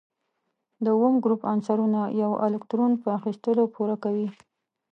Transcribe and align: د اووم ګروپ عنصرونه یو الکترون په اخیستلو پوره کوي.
د 0.83 0.85
اووم 0.95 1.15
ګروپ 1.23 1.41
عنصرونه 1.51 2.01
یو 2.21 2.31
الکترون 2.47 2.91
په 3.01 3.07
اخیستلو 3.19 3.63
پوره 3.75 3.95
کوي. 4.03 4.27